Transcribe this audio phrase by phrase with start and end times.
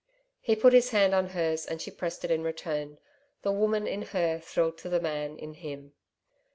[0.39, 2.97] He put his hand on hers and she pressed it in return.
[3.43, 5.93] The Woman in her thrilled to the Man in him.